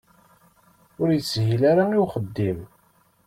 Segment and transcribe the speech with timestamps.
[1.01, 2.59] Ur ishil ara i uxeddim.